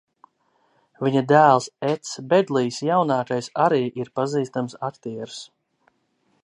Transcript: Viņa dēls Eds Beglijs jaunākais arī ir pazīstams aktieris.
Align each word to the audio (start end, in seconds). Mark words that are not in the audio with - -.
Viņa 1.07 1.21
dēls 1.31 1.67
Eds 1.89 2.15
Beglijs 2.31 2.81
jaunākais 2.89 3.51
arī 3.67 3.81
ir 4.05 4.13
pazīstams 4.21 4.79
aktieris. 4.91 5.43